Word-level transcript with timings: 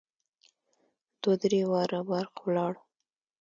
دوه 1.21 1.35
درې 1.43 1.61
واره 1.71 1.99
برق 2.09 2.33
ولاړ. 2.41 2.73